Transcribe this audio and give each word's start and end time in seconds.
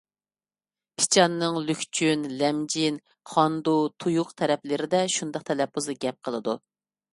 پىچاننىڭ 1.01 1.59
لۈكچۈن، 1.65 2.23
لەمجىن، 2.39 2.97
خاندۇ، 3.35 3.75
تۇيۇق 4.05 4.33
تەرەپلىرىدە 4.43 5.05
شۇنداق 5.19 5.49
تەلەپپۇزدا 5.53 5.99
گەپ 6.09 6.21
قىلىدۇ. 6.27 6.61